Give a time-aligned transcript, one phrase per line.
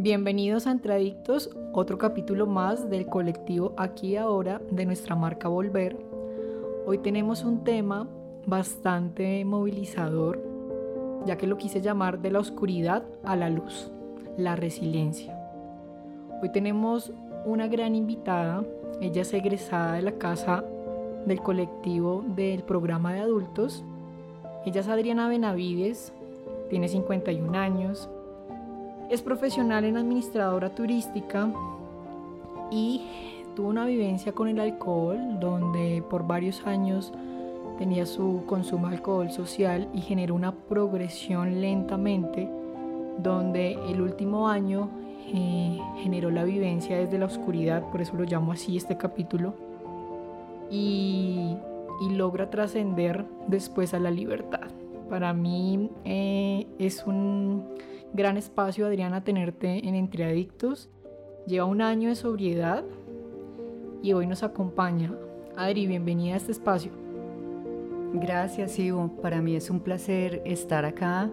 [0.00, 5.96] Bienvenidos a Entradictos, otro capítulo más del colectivo Aquí y Ahora de nuestra marca Volver.
[6.86, 8.06] Hoy tenemos un tema
[8.46, 10.40] bastante movilizador,
[11.26, 13.90] ya que lo quise llamar de la oscuridad a la luz,
[14.36, 15.36] la resiliencia.
[16.40, 17.10] Hoy tenemos
[17.44, 18.64] una gran invitada,
[19.00, 20.64] ella es egresada de la casa
[21.26, 23.84] del colectivo del programa de adultos.
[24.64, 26.12] Ella es Adriana Benavides,
[26.70, 28.08] tiene 51 años,
[29.10, 31.50] es profesional en administradora turística
[32.70, 33.02] y
[33.56, 37.12] tuvo una vivencia con el alcohol donde por varios años
[37.78, 42.48] tenía su consumo de alcohol social y generó una progresión lentamente
[43.18, 44.90] donde el último año
[45.32, 49.54] eh, generó la vivencia desde la oscuridad, por eso lo llamo así este capítulo,
[50.70, 51.56] y,
[52.10, 54.68] logra trascender después a la libertad.
[55.10, 57.64] Para mí eh, es un
[58.14, 60.88] Gran espacio, Adriana, tenerte en Entre Adictos.
[61.46, 62.84] Lleva un año de sobriedad
[64.02, 65.12] y hoy nos acompaña.
[65.56, 66.90] Adri, bienvenida a este espacio.
[68.14, 69.08] Gracias, Ivo.
[69.20, 71.30] Para mí es un placer estar acá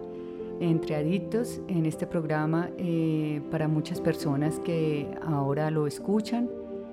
[0.60, 6.50] entre adictos en este programa eh, para muchas personas que ahora lo escuchan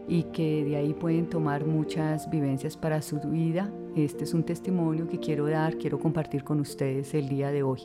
[0.08, 3.70] y que de ahí pueden tomar muchas vivencias para su vida.
[3.98, 7.82] Este es un testimonio que quiero dar, quiero compartir con ustedes el día de hoy.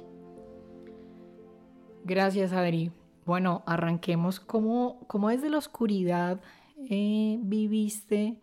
[2.08, 2.90] Gracias, Adri.
[3.26, 4.40] Bueno, arranquemos.
[4.40, 6.40] ¿Cómo, cómo desde la oscuridad
[6.88, 8.40] eh, viviste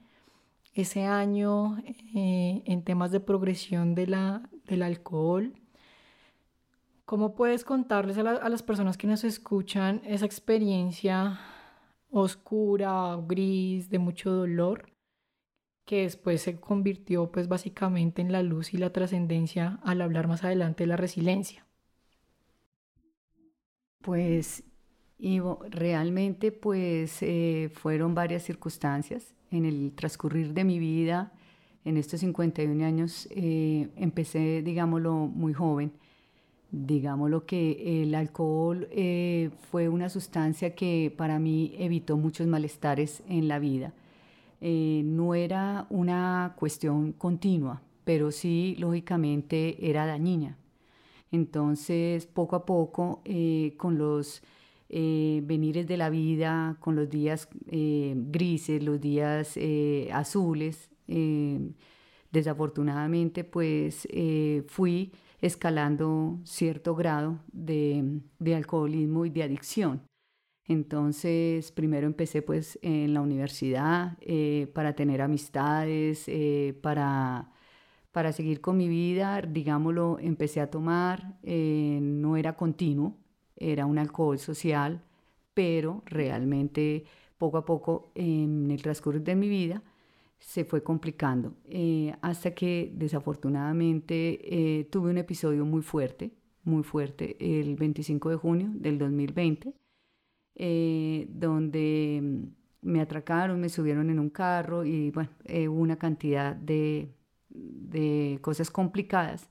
[0.75, 1.79] ese año
[2.13, 5.55] eh, en temas de progresión de la, del alcohol?
[7.05, 11.39] ¿Cómo puedes contarles a, a, las personas que nos escuchan esa experiencia
[12.11, 14.91] oscura, gris, de mucho dolor,
[15.85, 20.43] que después se convirtió pues básicamente en la luz y la trascendencia al hablar más
[20.43, 21.64] adelante de la resiliencia?
[24.05, 24.63] Pues
[25.17, 31.33] Ivo, realmente pues eh, fueron varias circunstancias en el transcurrir de mi vida.
[31.85, 35.91] En estos 51 años eh, empecé, digámoslo, muy joven.
[36.69, 43.47] Digámoslo que el alcohol eh, fue una sustancia que para mí evitó muchos malestares en
[43.47, 43.91] la vida.
[44.61, 50.57] no era una cuestión continua, pero sí, lógicamente, era dañina.
[51.35, 54.41] Entonces, poco a poco, eh, con los
[54.87, 59.57] eh, venires de la vida, con los días eh, grises, los días
[60.11, 60.89] azules,
[62.31, 64.07] desafortunadamente, pues
[64.67, 70.01] fui escalando cierto grado de, de, alcoholismo y de adicción.
[70.67, 74.17] Entonces, primero empecé pues en la universidad
[74.73, 76.25] para tener amistades,
[76.81, 77.51] para
[78.15, 83.17] para seguir con mi vida, digámoslo, empecé a tomar, eh, no era continuo,
[83.57, 85.03] era un alcohol social,
[85.53, 87.03] pero realmente
[87.37, 89.83] poco a poco en el transcurso de mi vida
[90.39, 94.39] se fue complicando, eh, hasta que desafortunadamente
[94.79, 96.31] eh, tuve un episodio muy fuerte,
[96.63, 99.73] muy fuerte, el 25 de junio del 2020,
[101.27, 105.31] donde mm, me atracaron, me subieron en un carro y bueno,
[105.69, 107.13] una cantidad de
[107.55, 109.49] de cosas complicadas.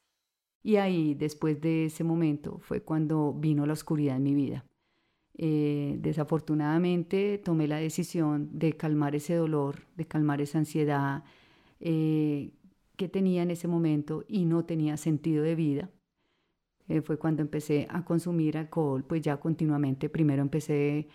[0.62, 4.64] Y ahí, después de ese momento, fue cuando vino la oscuridad en mi vida.
[5.36, 11.24] Eh, desafortunadamente tomé la decisión de calmar ese dolor, de calmar esa ansiedad
[11.80, 12.52] eh,
[12.96, 15.90] que tenía en ese momento y no tenía sentido de vida.
[16.88, 20.08] Eh, fue cuando empecé a consumir alcohol, pues ya continuamente.
[20.08, 21.08] Primero empecé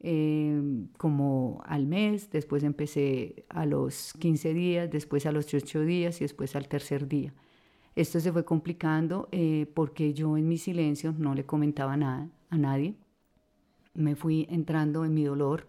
[0.00, 6.20] Em, como al mes, después empecé a los 15 días, después a los 8 días
[6.20, 7.32] y después al tercer día.
[7.94, 12.58] Esto se fue complicando eh, porque yo en mi silencio no le comentaba nada a
[12.58, 12.94] nadie.
[13.94, 15.66] Me fui entrando en mi dolor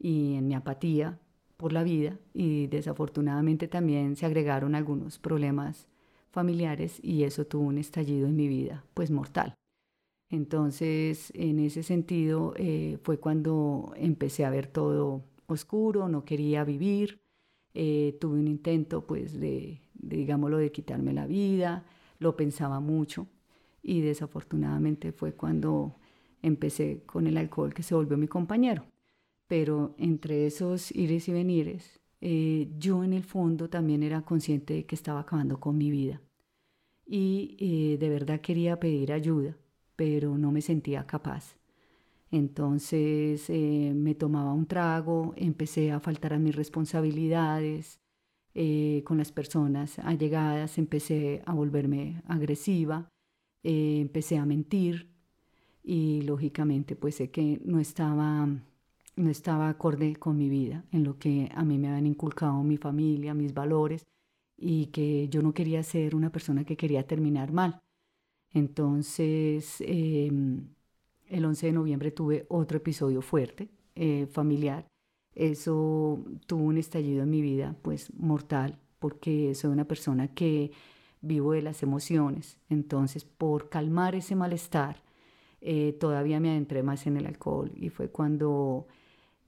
[0.00, 1.20] y en mi apatía
[1.56, 5.86] por la vida y desafortunadamente también se agregaron algunos problemas
[6.32, 9.54] familiares y eso tuvo un estallido en mi vida, pues mortal.
[10.32, 17.20] Entonces, en ese sentido, eh, fue cuando empecé a ver todo oscuro, no quería vivir,
[17.74, 21.84] eh, tuve un intento, pues, de, digámoslo, de quitarme la vida,
[22.18, 23.26] lo pensaba mucho
[23.82, 25.96] y desafortunadamente fue cuando
[26.40, 28.86] empecé con el alcohol que se volvió mi compañero.
[29.48, 34.86] Pero entre esos ires y venires, eh, yo en el fondo también era consciente de
[34.86, 36.22] que estaba acabando con mi vida
[37.04, 39.56] y de verdad quería pedir ayuda
[40.02, 41.54] pero no me sentía capaz.
[42.32, 48.00] Entonces eh, me tomaba un trago, empecé a faltar a mis responsabilidades
[48.52, 53.08] eh, con las personas allegadas, empecé a volverme agresiva,
[53.62, 55.08] eh, empecé a mentir
[55.84, 58.48] y lógicamente pues sé que no estaba,
[59.14, 62.76] no estaba acorde con mi vida, en lo que a mí me habían inculcado mi
[62.76, 64.04] familia, mis valores
[64.56, 67.80] y que yo no quería ser una persona que quería terminar mal.
[68.54, 70.66] Entonces, em,
[71.28, 74.86] el 11 de noviembre tuve otro episodio fuerte, eh, familiar.
[75.34, 80.72] Eso tuvo un estallido en mi vida, pues mortal, porque soy una persona que
[81.22, 82.58] vivo de las emociones.
[82.68, 85.02] Entonces, por calmar ese malestar,
[85.60, 88.86] eh, todavía me adentré más en el alcohol y fue cuando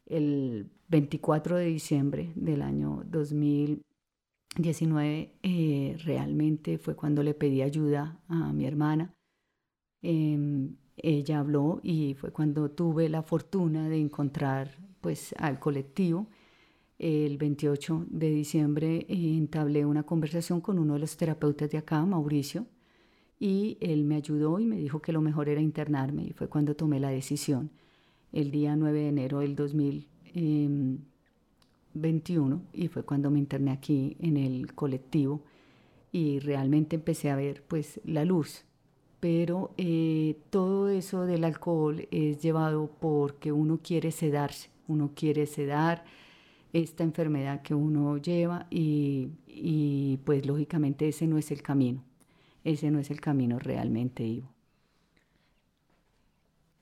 [0.07, 3.83] el 24 de diciembre del año 2000
[4.57, 9.13] 19 eh, realmente fue cuando le pedí ayuda a mi hermana.
[10.03, 16.29] Em, ella habló y fue cuando tuve la fortuna de encontrar pues al colectivo.
[16.99, 22.05] El 28 de diciembre eh, entablé una conversación con uno de los terapeutas de acá,
[22.07, 22.67] Mauricio,
[23.41, 26.77] y él me ayudó y me dijo que lo mejor era internarme y fue cuando
[26.77, 27.71] tomé la decisión.
[28.33, 30.09] El día 9 de enero del 2000
[31.95, 35.43] 21 y fue cuando me interné aquí en el colectivo
[36.13, 38.65] y realmente empecé a ver pues la luz.
[39.21, 46.05] Pero eh, todo eso del alcohol es llevado porque uno quiere sedarse, uno quiere sedar
[46.73, 52.05] esta enfermedad que uno lleva y, y pues lógicamente ese no es el camino,
[52.65, 54.53] ese no es el camino realmente, Ivo.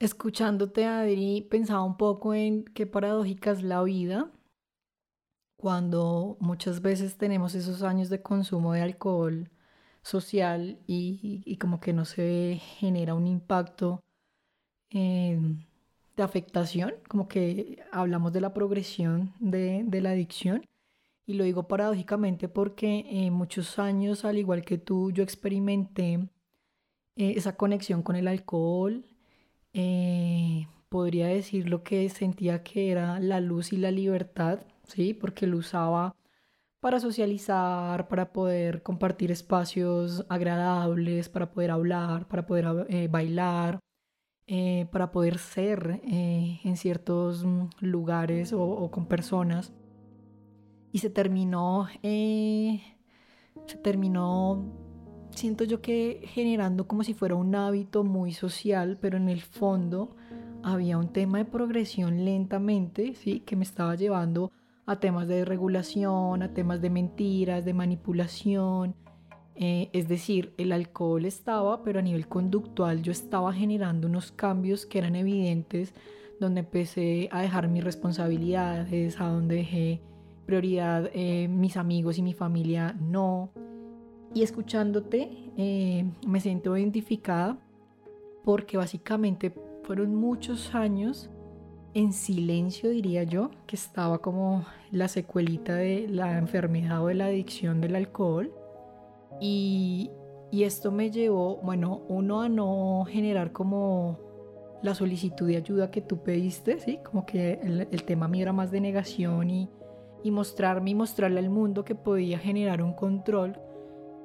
[0.01, 4.33] Escuchándote, Adri, pensaba un poco en qué paradójica es la vida
[5.63, 9.49] cuando muchas veces tenemos esos años de consumo de alcohol
[10.03, 14.01] social y, como que no se genera un impacto
[14.91, 15.55] de
[16.19, 20.67] afectación, como que hablamos de la progresión de, la adicción.
[21.27, 26.15] Y lo digo paradójicamente porque en muchos años, al igual que tú, yo experimenté
[27.15, 29.05] eh, esa conexión con el alcohol.
[29.75, 35.15] Eh, podría decir lo que sentía que era la luz y la libertad ¿sí?
[35.15, 36.15] Porque lo usaba
[36.83, 43.79] para socializar, para poder compartir espacios agradables, para poder hablar, para poder eh, bailar,
[44.49, 49.73] eh, para poder ser eh, en ciertos mm, lugares o, con personas.
[50.91, 52.81] Y se terminó, se
[53.81, 54.75] terminó,
[55.31, 60.17] siento yo que generando como si fuera un hábito muy social, pero en el fondo
[60.65, 63.41] había un tema de progresión lentamente, ¿sí?
[63.41, 64.51] Que me estaba llevando
[64.87, 68.95] a temas de regulación, a temas de mentiras, de manipulación.
[69.55, 74.87] Eh, es decir, el alcohol estaba, pero a nivel conductual yo estaba generando unos cambios
[74.87, 75.95] que eran evidentes,
[76.41, 80.01] donde empecé a dejar mis responsabilidades, a donde dejé
[80.47, 83.51] prioridad eh, mis amigos y mi familia no.
[84.35, 87.59] Y escuchándote eh, me siento identificada
[88.45, 91.31] porque básicamente fueron muchos años
[91.95, 97.27] en silencio, diría yo, que estaba como la secuelita de la enfermedad o de la
[97.27, 98.53] adicción del alcohol.
[99.41, 100.11] Y,
[100.53, 104.19] esto me llevó, bueno, uno a no generar como
[104.83, 106.99] la solicitud de ayuda que tú pediste, ¿sí?
[107.03, 107.55] Como que
[107.91, 109.69] el, tema mío era más de negación y,
[110.23, 113.59] y, mostrarme y mostrarle al mundo que podía generar un control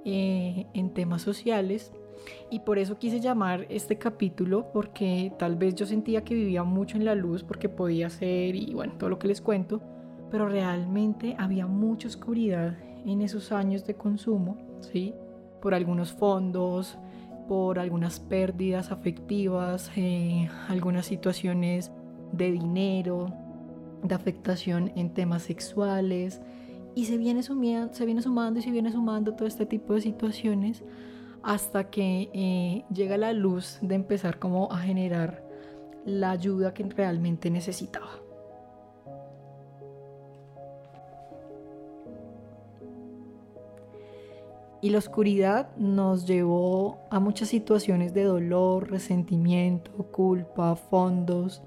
[0.04, 1.94] eh, en temas sociales
[2.50, 6.98] y por eso quise llamar este capítulo porque tal vez yo sentía que vivía mucho
[6.98, 9.82] en la luz porque podía ser y bueno, todo lo que les cuento,
[10.32, 15.14] pero realmente había mucha oscuridad en esos años de consumo, ¿sí?
[15.62, 16.98] Por algunos fondos,
[17.48, 21.92] por algunas pérdidas afectivas, eh, algunas situaciones
[22.34, 23.34] de dinero,
[24.04, 26.42] de afectación en temas sexuales,
[26.98, 30.84] y se viene, se viene sumando y se viene sumando todo este tipo de situaciones
[31.48, 35.46] hasta que eh, llega la luz de empezar como a generar
[36.06, 38.10] la ayuda que realmente necesitaba.
[44.82, 51.64] Y la oscuridad nos llevó a muchas situaciones de dolor, resentimiento, culpa, fondos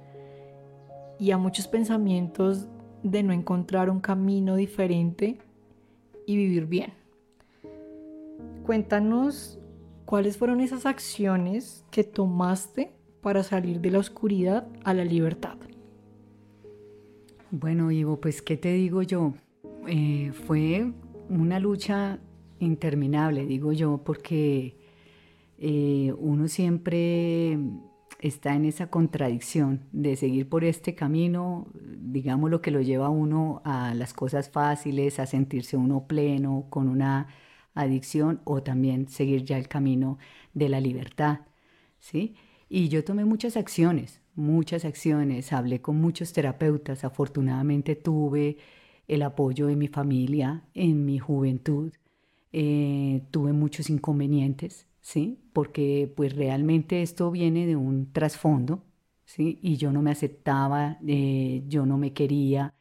[1.18, 2.68] y a muchos pensamientos
[3.02, 5.38] de no encontrar un camino diferente
[6.26, 6.92] y vivir bien.
[8.66, 9.59] Cuéntanos
[10.10, 12.90] cuáles fueron esas acciones que tomaste
[13.20, 15.56] para salir de la oscuridad a la libertad.
[17.52, 19.34] Bueno, Ivo, pues qué te digo yo,
[19.86, 20.92] eh, fue
[21.28, 22.18] una lucha
[22.58, 24.76] interminable, digo yo, porque
[25.58, 27.56] eh, uno siempre
[28.18, 33.10] está en esa contradicción de seguir por este camino, digamos lo que lo lleva a
[33.10, 37.28] uno a las cosas fáciles, a sentirse uno pleno, con una
[37.74, 40.18] adicción, o también seguir ya el camino
[40.54, 41.40] de la libertad,
[41.98, 42.34] ¿sí?
[42.68, 48.58] Y yo tomé muchas acciones, muchas acciones, hablé con muchos terapeutas, afortunadamente tuve
[49.08, 51.92] el apoyo de mi familia en mi juventud,
[52.52, 55.40] eh, tuve muchos inconvenientes, ¿sí?
[55.52, 58.84] Porque pues realmente esto viene de un trasfondo,
[59.24, 59.58] ¿sí?
[59.62, 62.74] Y yo no me aceptaba, eh, yo no me quería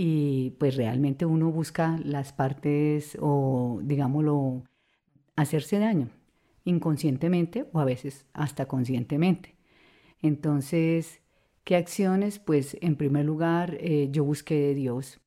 [0.00, 4.62] y pues realmente uno busca las partes o digámoslo,
[5.34, 6.08] hacerse daño
[6.64, 9.56] inconscientemente o a veces hasta conscientemente.
[10.22, 11.20] Entonces,
[11.64, 12.38] ¿qué acciones?
[12.38, 15.18] Pues en primer lugar, eh, yo busqué de Dios,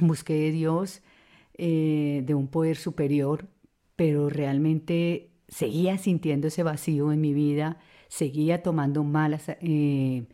[0.00, 1.02] busqué de Dios,
[1.54, 3.48] eh, de un poder superior,
[3.96, 10.28] pero realmente seguía sintiendo ese vacío en mi vida, seguía tomando malas, eh,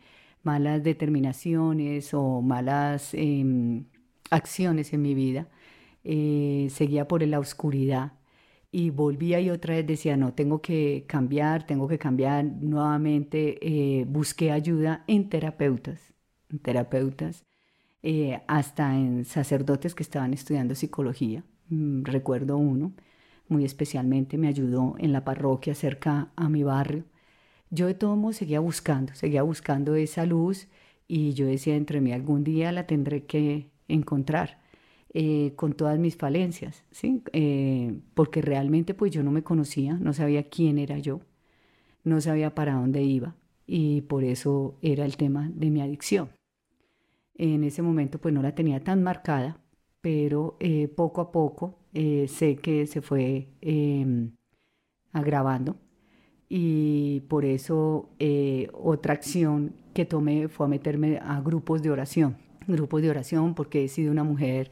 [0.45, 3.85] malas determinaciones o malas em,
[4.31, 5.47] acciones en mi vida,
[6.69, 8.13] seguía por la oscuridad
[8.77, 13.57] y volvía y otra vez decía, no, tengo que cambiar, tengo que cambiar nuevamente.
[13.61, 16.13] Eh, busqué ayuda en terapeutas,
[16.49, 17.45] en terapeutas,
[18.03, 21.45] eh, hasta en sacerdotes que estaban estudiando psicología.
[21.69, 22.93] Mm, recuerdo uno,
[23.47, 27.05] muy especialmente me ayudó en la parroquia cerca a mi barrio.
[27.69, 30.67] Yo de todo modo seguía buscando, seguía buscando esa luz
[31.07, 34.65] y yo decía entre mí algún día la tendré que encontrar.
[35.17, 37.23] Eh, con todas mis falencias, ¿sí?
[37.31, 41.21] Eh, porque realmente pues yo no me conocía, no sabía quién era yo,
[42.03, 43.33] no sabía para dónde iba
[43.65, 46.31] y por eso era el tema de mi adicción.
[47.35, 49.61] En ese momento pues no la tenía tan marcada,
[50.01, 54.31] pero eh, poco a poco sé que se fue em,
[55.13, 55.77] agravando
[56.57, 58.07] y por eso
[58.71, 63.83] otra acción que tomé fue a meterme a grupos de oración, grupos de oración porque
[63.83, 64.71] he sido una mujer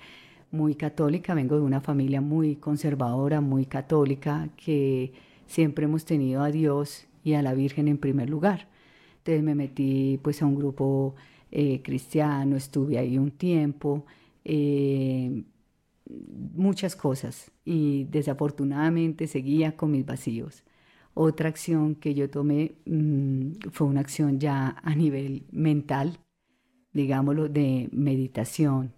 [0.49, 5.11] muy católica, vengo de una familia muy conservadora, muy católica, que
[5.45, 8.69] siempre hemos tenido a Dios y a la Virgen en primer lugar.
[9.17, 11.15] Entonces me metí pues a un grupo
[11.51, 14.05] eh, cristiano, estuve ahí un tiempo,
[14.45, 15.43] eh,
[16.55, 20.63] muchas cosas y desafortunadamente seguía con mis vacíos.
[21.13, 26.19] Otra acción que yo tomé mm, fue una acción ya a nivel mental,
[26.91, 28.93] digámoslo, de meditación,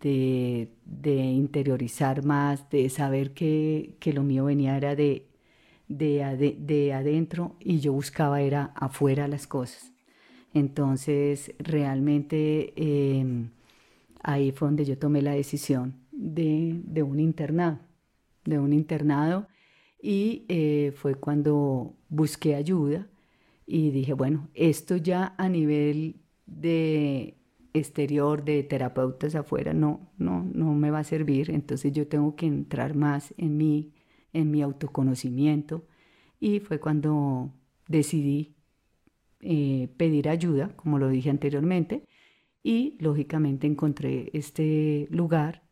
[0.00, 0.70] de,
[1.06, 5.26] interiorizar más, de saber que, lo mío venía era de,
[5.88, 9.92] de, adentro y yo buscaba era afuera las cosas.
[10.54, 13.50] Entonces, realmente em,
[14.22, 17.80] ahí fue donde yo tomé la decisión de, un internado,
[18.44, 19.48] de un internado
[20.00, 23.08] y eh, fue cuando busqué ayuda
[23.66, 27.36] y dije, bueno, esto ya a nivel de
[27.74, 32.46] exterior de terapeutas afuera no, no, no me va a servir, entonces yo tengo que
[32.46, 33.92] entrar más en mí,
[34.32, 35.84] en mi autoconocimiento
[36.40, 37.52] y fue cuando
[37.88, 38.54] decidí
[39.40, 42.04] eh, pedir ayuda, como lo dije anteriormente,
[42.62, 45.62] y lógicamente encontré este lugar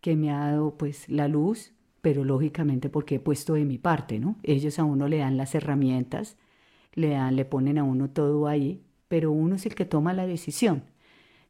[0.00, 4.18] que me ha dado pues la luz, pero lógicamente porque he puesto de mi parte,
[4.18, 4.36] ¿no?
[4.42, 6.36] Ellos a uno le dan las herramientas,
[6.94, 10.26] le dan, le ponen a uno todo ahí, pero uno es el que toma la
[10.26, 10.84] decisión.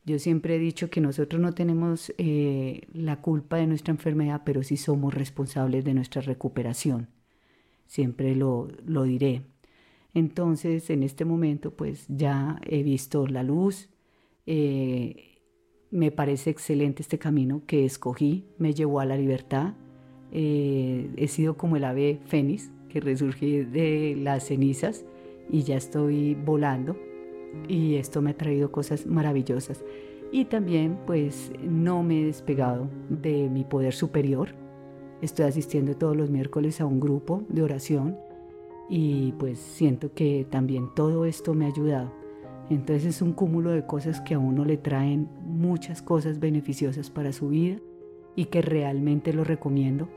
[0.04, 4.62] Yo siempre he dicho que nosotros no tenemos eh, la culpa de nuestra enfermedad, pero
[4.62, 7.08] sí somos responsables de nuestra recuperación.
[7.86, 9.42] Siempre lo, lo diré.
[10.14, 13.88] Entonces, en este momento, pues ya he visto la luz.
[14.46, 15.38] Eh,
[15.90, 18.46] me parece excelente este camino que escogí.
[18.58, 19.74] Me llevó a la libertad.
[20.32, 25.04] Eh, he sido como el ave fénix que resurgí de las cenizas
[25.50, 26.96] y ya estoy volando
[27.68, 29.84] y esto me ha traído cosas maravillosas.
[30.32, 34.50] Y también pues no me he despegado de mi poder superior.
[35.22, 38.16] Estoy asistiendo todos los miércoles a un grupo de oración
[38.88, 42.12] y pues siento que también todo esto me ha ayudado.
[42.70, 47.32] Entonces es un cúmulo de cosas que a uno le traen muchas cosas beneficiosas para
[47.32, 47.78] su vida
[48.40, 50.08] y que realmente lo recomiendo.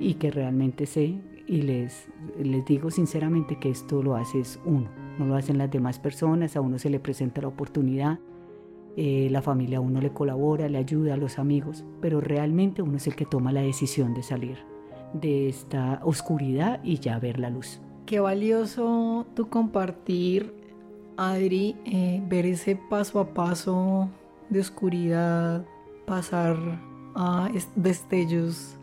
[0.00, 2.08] y que realmente sé y les,
[2.42, 6.56] les digo sinceramente que esto lo hace es uno, no lo hacen las demás personas,
[6.56, 8.18] a uno se le presenta la oportunidad,
[8.96, 12.96] eh, la familia a uno le colabora, le ayuda, a los amigos, pero realmente uno
[12.96, 14.58] es el que toma la decisión de salir
[15.12, 17.80] de esta oscuridad y ya ver la luz.
[18.06, 20.54] Qué valioso tu compartir,
[21.18, 24.08] Adri, eh, ver ese paso a paso
[24.48, 25.66] de oscuridad,
[26.06, 26.89] pasar
[27.76, 28.76] destellos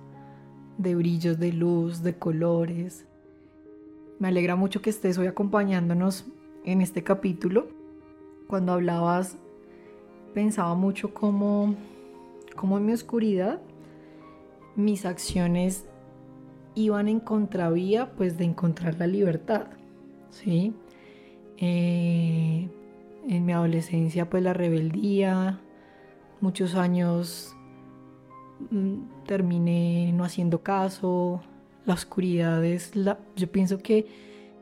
[0.78, 3.06] de brillos, de luz, de colores.
[4.20, 6.26] Me alegra mucho que estés hoy acompañándonos
[6.66, 7.68] en este capítulo.
[8.48, 9.38] Cuando hablabas,
[10.34, 11.76] pensaba mucho cómo,
[12.56, 13.60] cómo en mi oscuridad
[14.76, 15.86] mis acciones
[16.76, 19.66] iban en contravía pues de encontrar la libertad,
[20.30, 20.74] ¿sí?
[21.58, 22.70] Eh,
[23.28, 25.60] en mi adolescencia pues la rebeldía,
[26.40, 27.57] muchos años
[29.26, 31.42] terminé no haciendo caso,
[31.86, 34.06] la oscuridad es la, yo pienso que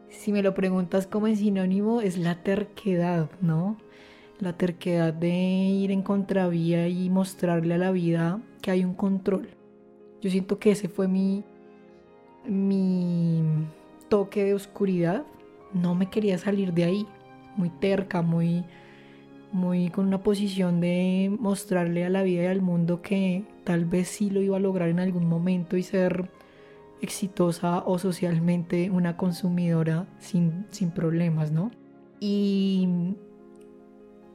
[0.09, 3.77] si me lo preguntas como sinónimo es la terquedad, ¿no?
[4.39, 9.49] La terquedad de ir en contravía y mostrarle a la vida que hay un control.
[10.21, 11.43] Yo siento que ese fue mi,
[12.45, 13.43] mi
[14.09, 15.25] toque de oscuridad,
[15.73, 17.07] no me quería salir de ahí,
[17.55, 18.65] muy terca, muy,
[19.55, 24.09] muy con una posición de mostrarle a la vida y al mundo que tal vez
[24.09, 26.29] sí lo iba a lograr en algún momento y ser
[27.01, 31.71] exitosa o socialmente una consumidora sin, sin problemas, ¿no?
[32.19, 32.87] Y,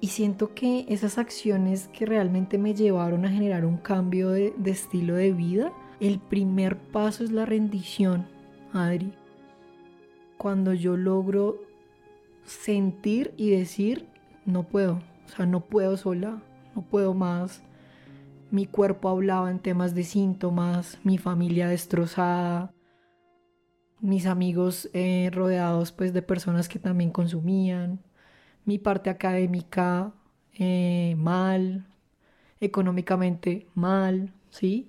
[0.01, 4.71] y, siento que esas acciones que realmente me llevaron a generar un cambio de, de
[4.71, 8.27] estilo de vida, el primer paso es la rendición,
[8.73, 9.13] Adri.
[10.37, 11.59] Cuando yo logro
[12.45, 14.07] sentir y decir,
[14.47, 15.01] no puedo,
[15.33, 16.43] o sea, no puedo sola,
[16.75, 17.63] no puedo más.
[18.51, 22.73] Mi cuerpo hablaba en temas de síntomas, mi familia destrozada,
[24.01, 28.01] mis amigos eh, rodeados pues de personas que también consumían,
[28.65, 30.13] mi parte académica
[30.55, 31.87] eh, mal,
[32.61, 34.89] económicamente mal, ¿sí?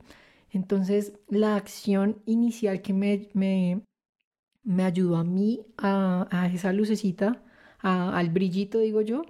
[0.51, 7.41] Entonces, la acción inicial que me, me, ayudó a mí a, esa lucecita,
[7.80, 9.23] al brillito, digo yo,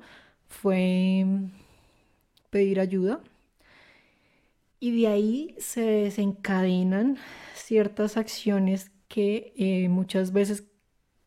[0.51, 1.25] fue
[2.49, 3.21] pedir ayuda.
[4.79, 7.17] Y de ahí se desencadenan
[7.55, 10.65] ciertas acciones que eh, muchas veces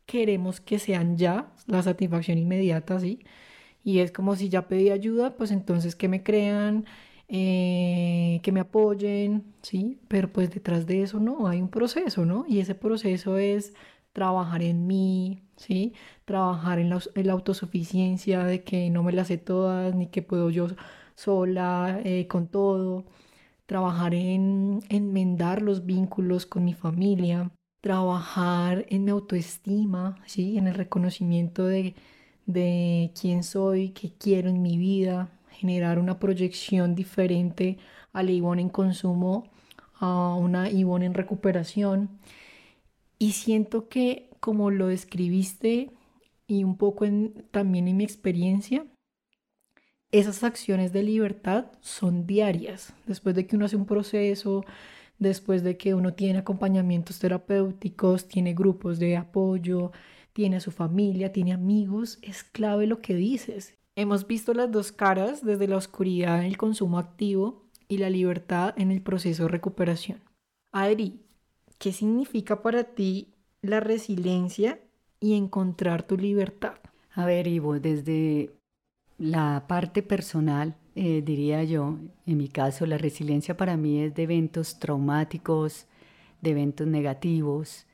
[0.06, 3.20] queremos que sean ya, la satisfacción inmediata, ¿sí?
[3.84, 6.84] Y es como si ya pedí ayuda, pues entonces que me crean,
[7.28, 10.00] eh, que me apoyen, ¿sí?
[10.08, 12.44] Pero pues detrás de eso no, hay un proceso, ¿no?
[12.48, 13.74] Y ese proceso es
[14.14, 15.94] trabajar en mí, ¿sí?
[16.24, 20.68] Trabajar en la, autosuficiencia, de que no me las sé todas, ni que puedo yo
[21.16, 23.04] sola eh, con todo.
[23.66, 27.50] Trabajar en enmendar los vínculos con mi familia,
[27.80, 30.58] trabajar en mi autoestima, ¿sí?
[30.58, 31.94] En el reconocimiento de,
[32.46, 37.78] de quién soy, qué quiero en mi vida, generar una proyección diferente
[38.12, 39.50] a la Ivonne en consumo
[40.00, 42.10] a una Ivonne en recuperación.
[43.18, 45.90] Y siento que como lo describiste
[46.46, 47.06] y un poco
[47.50, 48.86] también en mi experiencia,
[50.12, 52.94] esas acciones de libertad son diarias.
[53.06, 54.64] Después de que uno hace un proceso,
[55.18, 59.92] después de que uno tiene acompañamientos terapéuticos, tiene grupos de apoyo,
[60.32, 63.76] tiene a su familia, tiene amigos, es clave lo que dices.
[63.96, 68.74] Hemos visto las dos caras desde la oscuridad en el consumo activo y la libertad
[68.76, 70.20] en el proceso de recuperación.
[70.72, 71.23] Adri,
[71.78, 74.80] ¿qué significa para ti la resiliencia
[75.20, 76.74] y encontrar tu libertad?
[77.12, 78.50] A ver, Ivo, desde
[79.18, 84.24] la parte personal, eh, diría yo, en mi caso, la resiliencia para mí es de
[84.24, 85.86] eventos traumáticos,
[86.40, 87.86] de eventos negativos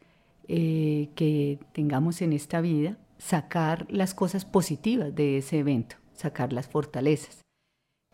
[0.49, 6.67] eh, que tengamos en esta vida sacar las cosas positivas de ese evento, sacar las
[6.67, 7.43] fortalezas.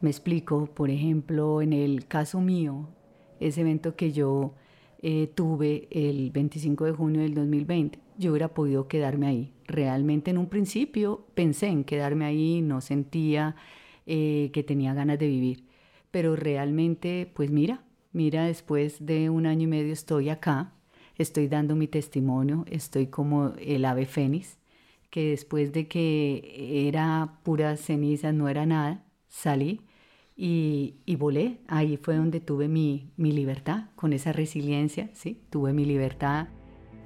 [0.00, 2.88] Me explico, por ejemplo, en el caso mío,
[3.40, 4.52] ese evento que yo
[5.08, 9.52] eh, tuve el 25 de junio del 2020, yo hubiera podido quedarme ahí.
[9.68, 13.54] Realmente en un principio pensé en quedarme ahí, no sentía
[14.06, 15.62] eh, que tenía ganas de vivir,
[16.10, 20.72] pero realmente, pues mira, mira, después de un año y medio estoy acá,
[21.18, 24.58] estoy dando mi testimonio, estoy como el ave fénix,
[25.10, 29.85] que después de que era pura ceniza, no era nada, salí
[30.36, 31.60] y, y, volé.
[31.66, 35.40] Ahí fue donde tuve mi, mi, libertad, con esa resiliencia, ¿sí?
[35.48, 36.48] Tuve mi libertad.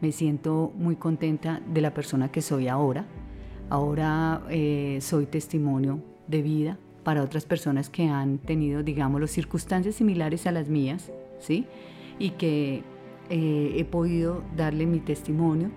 [0.01, 3.07] Me siento muy contenta de la persona que soy ahora.
[3.69, 10.47] Ahora eh, soy testimonio de vida para otras personas que han tenido, digamos, circunstancias similares
[10.47, 11.67] a las mías, ¿sí?
[12.19, 12.83] Y que
[13.29, 15.71] eh, he podido darle mi testimonio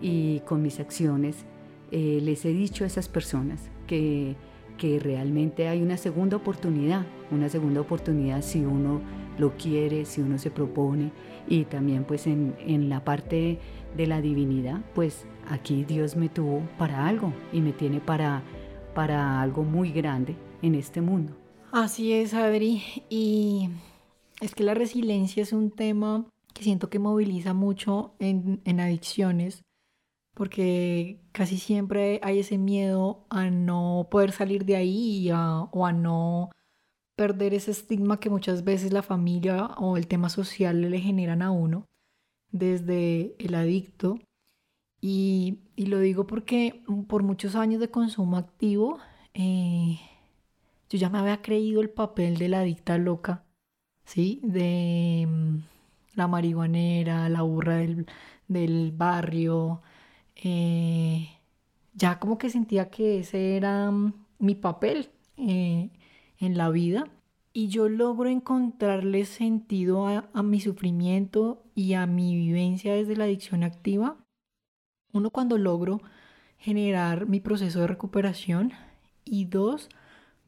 [0.00, 1.44] y con mis acciones
[1.90, 4.36] eh, les he dicho a esas personas que,
[4.78, 9.00] que realmente hay una segunda oportunidad, una segunda oportunidad si uno
[9.38, 11.10] lo quiere, si uno se propone
[11.48, 13.58] y también pues en, en la parte
[13.96, 18.42] de la divinidad, pues aquí Dios me tuvo para algo y me tiene para,
[18.94, 21.34] para algo muy grande en este mundo.
[21.72, 22.82] Así es, Adri.
[23.08, 23.70] Y
[24.40, 29.62] es que la resiliencia es un tema que siento que moviliza mucho en, en adicciones,
[30.34, 36.50] porque casi siempre hay ese miedo a no poder salir de ahí o a no
[37.16, 41.50] perder ese estigma que muchas veces la familia o el tema social le generan a
[41.50, 41.86] uno
[42.50, 44.18] desde el adicto.
[45.00, 48.98] Y, lo digo porque por muchos años de consumo activo,
[49.34, 49.98] eh,
[50.88, 53.44] yo ya me había creído el papel de la adicta loca,
[54.04, 54.40] ¿sí?
[54.44, 55.56] De mm,
[56.14, 57.76] la marihuanera, la burra
[58.48, 59.82] del, barrio.
[60.44, 61.28] Eh,
[61.94, 65.90] ya como que sentía que ese era mm, mi papel eh,
[66.38, 67.08] en la vida
[67.52, 73.62] y yo logro encontrarle sentido a, mi sufrimiento y a mi vivencia desde la adicción
[73.62, 74.16] activa.
[75.12, 76.00] Uno, cuando logro
[76.58, 78.72] generar mi proceso de recuperación
[79.24, 79.90] y dos,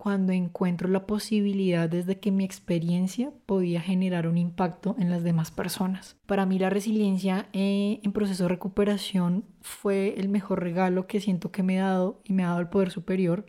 [0.04, 5.50] cuando encuentro la posibilidad desde que mi experiencia podía generar un impacto en las demás
[5.50, 6.18] personas.
[6.26, 11.50] Para mí la resiliencia eh, en proceso de recuperación fue el mejor regalo que siento
[11.50, 13.46] que me ha dado y me ha dado el poder superior.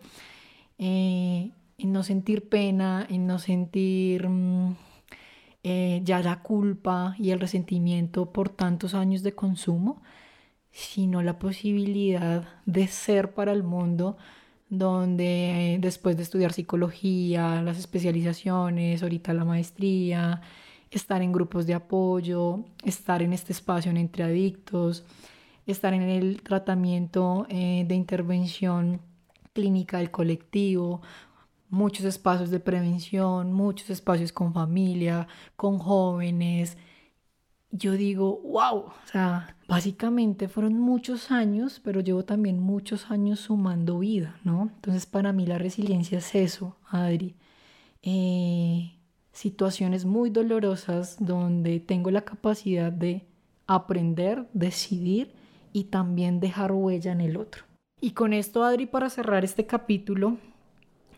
[0.77, 4.77] Eh, en no sentir pena, en no sentir mm,
[5.63, 10.01] eh, ya la culpa y el resentimiento por tantos años de consumo,
[10.71, 14.15] sino la posibilidad de ser para el mundo
[14.77, 20.41] donde después de estudiar psicología, las especializaciones, ahorita la maestría,
[20.91, 25.03] estar en grupos de apoyo, estar en este espacio en entre adictos,
[25.67, 29.01] estar en el tratamiento eh, de intervención
[29.53, 31.01] clínica del colectivo,
[31.69, 36.77] muchos espacios de prevención, muchos espacios con familia, con jóvenes.
[37.77, 43.99] Yo digo, wow, o sea, básicamente fueron muchos años, pero llevo también muchos años sumando
[43.99, 44.71] vida, ¿no?
[44.75, 47.35] Entonces para mí la resiliencia es eso, Adri.
[48.01, 48.93] Eh,
[49.33, 53.25] situaciones muy dolorosas donde tengo la capacidad de
[53.67, 55.33] aprender, decidir
[55.73, 57.65] y también dejar huella en el otro.
[57.99, 60.37] Y con esto, Adri, para cerrar este capítulo,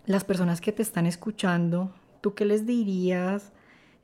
[0.07, 3.51] las personas que te están escuchando, ¿tú qué les dirías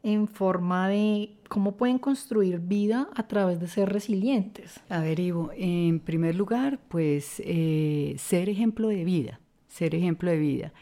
[0.03, 4.79] en forma de cómo pueden construir vida a través de ser resilientes?
[4.89, 10.37] A ver, Ivo, en primer lugar, pues eh, ser ejemplo de vida, ser ejemplo de
[10.37, 10.73] vida.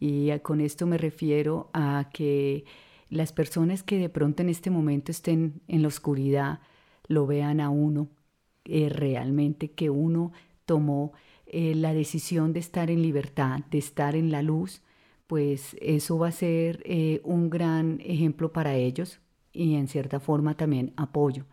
[0.00, 2.64] Y con esto me refiero a que
[3.08, 6.58] las personas que de pronto en este momento estén en la oscuridad
[7.06, 8.08] lo vean a uno
[8.64, 10.32] eh, realmente que uno
[10.64, 11.12] tomó
[11.46, 14.82] eh, la decisión de estar en libertad, de estar en la luz,
[15.26, 19.20] pues eso va a ser eh, un gran ejemplo para ellos
[19.52, 21.46] y en cierta forma también apoyo.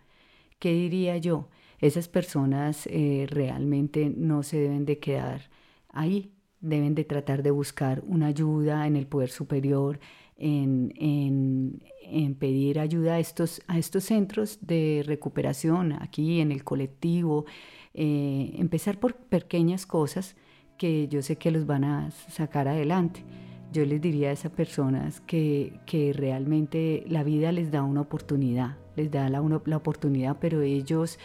[0.60, 1.50] ¿Qué diría yo?
[1.80, 5.50] Esas personas eh, realmente no se deben de quedar
[5.90, 10.00] ahí, deben de tratar de buscar una ayuda en el poder superior,
[10.38, 17.46] en, en, pedir ayuda a estos, a estos centros de recuperación, aquí en el colectivo,
[17.94, 20.36] eh, empezar por pequeñas cosas
[20.78, 23.24] que yo sé que los van a sacar adelante.
[23.72, 28.78] Yo les diría a esas personas que, que realmente la vida les da una oportunidad,
[28.96, 31.20] les da la, la oportunidad, pero ellos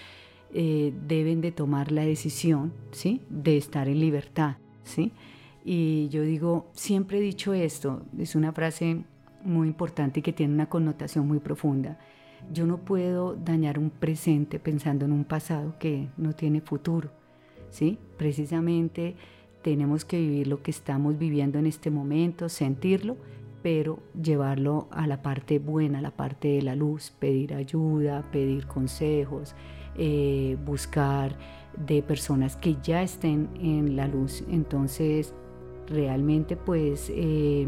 [0.55, 3.21] eh, deben de tomar la decisión, ¿sí?
[3.29, 5.13] De estar en libertad, ¿sí?
[5.65, 9.03] Y yo digo, siempre he dicho esto, es una frase
[9.43, 11.99] muy importante y que tiene una connotación muy profunda.
[12.53, 17.11] Yo no puedo dañar un presente pensando en un pasado que no tiene futuro.
[17.71, 17.99] ¿sí?
[18.17, 19.17] Precisamente
[19.67, 23.17] tenemos que vivir lo que estamos viviendo en este momento, sentirlo,
[23.65, 28.69] pero llevarlo a la parte buena, a la parte de la luz, pedir ayuda, pedir
[28.69, 29.57] consejos,
[29.97, 31.37] eh, buscar
[31.85, 34.45] de personas que ya estén en la luz.
[34.49, 35.35] Entonces,
[35.89, 37.67] realmente pues eh,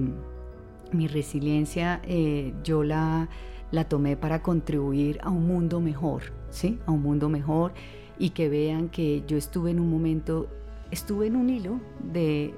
[0.93, 3.29] mi resiliencia eh, yo la
[3.73, 6.79] la tomé para contribuir a un mundo mejor, ¿sí?
[6.87, 7.73] A un mundo mejor
[8.21, 10.49] y que vean que yo estuve en un momento,
[10.91, 12.55] estuve en un hilo de,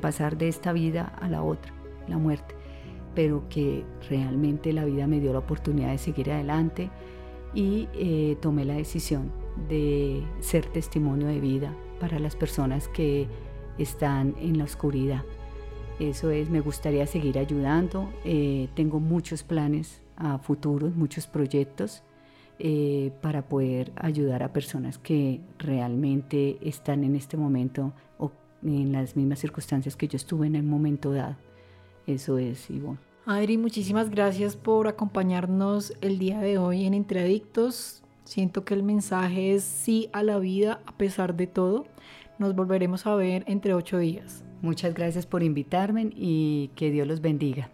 [0.00, 1.72] pasar de esta vida a la otra,
[2.08, 2.54] la muerte,
[3.14, 6.90] pero que realmente la vida me dio la oportunidad de seguir adelante
[7.54, 9.32] y eh, tomé la decisión
[9.68, 13.26] de ser testimonio de vida para las personas que
[13.78, 15.24] están en la oscuridad.
[15.98, 18.10] Eso es, me gustaría seguir ayudando.
[18.24, 22.02] Eh, tengo muchos planes a futuro, muchos proyectos
[22.62, 29.16] eh, para poder ayudar a personas que realmente están en este momento o en las
[29.16, 31.36] mismas circunstancias que yo estuve en el momento dado.
[32.06, 32.98] Eso es, Ivonne.
[33.24, 38.02] Adri, muchísimas gracias por acompañarnos el día de hoy en Entre Adictos.
[38.24, 41.86] Siento que el mensaje es sí a la vida a pesar de todo.
[42.38, 44.44] Nos volveremos a ver entre ocho días.
[44.60, 47.70] Muchas gracias por invitarme y que Dios los bendiga.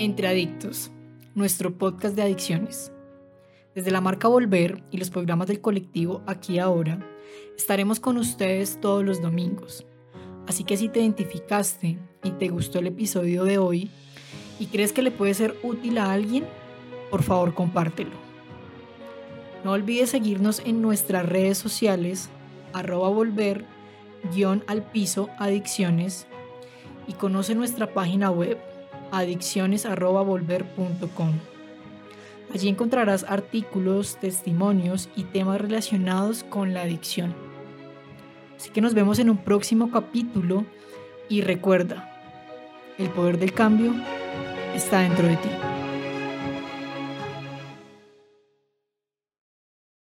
[0.00, 0.90] Entre Adictos,
[1.34, 2.90] nuestro podcast de adicciones.
[3.74, 7.06] Desde la marca Volver y los programas del colectivo Aquí Ahora,
[7.54, 9.84] estaremos con ustedes todos los domingos.
[10.48, 13.90] Así que si te identificaste y te gustó el episodio de hoy
[14.58, 16.46] y crees que le puede ser útil a alguien,
[17.10, 18.16] por favor compártelo.
[19.64, 22.30] No olvides seguirnos en nuestras redes sociales,
[22.72, 23.66] arroba volver,
[24.34, 26.26] guion al piso adicciones
[27.06, 28.56] y conoce nuestra página web
[29.12, 31.32] adicciones.volver.com.
[32.52, 37.34] Allí encontrarás artículos, testimonios y temas relacionados con la adicción.
[38.56, 40.64] Así que nos vemos en un próximo capítulo
[41.28, 42.08] y recuerda,
[42.98, 43.94] el poder del cambio
[44.74, 45.69] está dentro de ti.